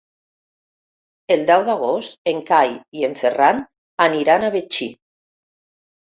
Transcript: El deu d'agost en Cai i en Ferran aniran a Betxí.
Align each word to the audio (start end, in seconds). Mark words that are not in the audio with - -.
El 1.33 1.41
deu 1.49 1.65
d'agost 1.67 2.15
en 2.31 2.39
Cai 2.47 2.73
i 3.01 3.05
en 3.09 3.13
Ferran 3.19 3.59
aniran 4.07 4.47
a 4.47 4.51
Betxí. 4.57 4.89